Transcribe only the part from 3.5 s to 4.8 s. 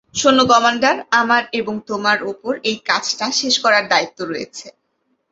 করার দায়িত্ব রয়েছে।